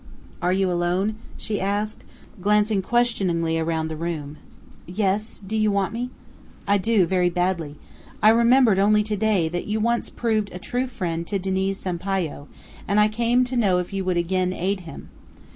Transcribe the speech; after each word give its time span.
"Are 0.41 0.51
you 0.51 0.71
alone?" 0.71 1.17
she 1.37 1.61
asked, 1.61 2.05
glancing 2.41 2.81
questioningly 2.81 3.61
round 3.61 3.87
the 3.87 3.95
room. 3.95 4.37
"Yes. 4.87 5.39
Did 5.45 5.57
you 5.57 5.71
want 5.71 5.93
me?" 5.93 6.09
"I 6.67 6.79
do, 6.79 7.05
very 7.05 7.29
badly. 7.29 7.75
I 8.19 8.29
remembered 8.29 8.79
only 8.79 9.03
to 9.03 9.15
day 9.15 9.47
that 9.49 9.67
you 9.67 9.79
once 9.79 10.09
proved 10.09 10.49
a 10.53 10.57
true 10.57 10.87
friend 10.87 11.27
to 11.27 11.37
Diniz 11.37 11.77
Sampayo, 11.77 12.47
and 12.87 12.99
I 12.99 13.09
came 13.09 13.43
to 13.43 13.55
know 13.55 13.77
if 13.77 13.93
you 13.93 14.03
would 14.03 14.17
again 14.17 14.53
aid 14.53 14.79
him?" 14.89 15.09